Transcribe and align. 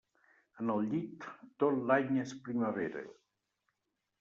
En 0.61 0.71
el 0.75 0.87
llit, 0.93 1.27
tot 1.65 1.77
l'any 1.91 2.19
és 2.23 2.35
primavera. 2.49 3.07